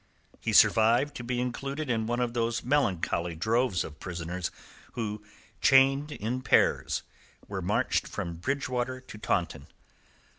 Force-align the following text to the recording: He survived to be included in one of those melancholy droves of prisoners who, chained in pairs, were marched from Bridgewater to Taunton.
He 0.39 0.51
survived 0.51 1.13
to 1.17 1.23
be 1.23 1.39
included 1.39 1.87
in 1.87 2.07
one 2.07 2.19
of 2.21 2.33
those 2.33 2.63
melancholy 2.63 3.35
droves 3.35 3.83
of 3.83 3.99
prisoners 3.99 4.49
who, 4.93 5.23
chained 5.61 6.11
in 6.11 6.41
pairs, 6.41 7.03
were 7.47 7.61
marched 7.61 8.07
from 8.07 8.37
Bridgewater 8.37 8.99
to 9.01 9.17
Taunton. 9.19 9.67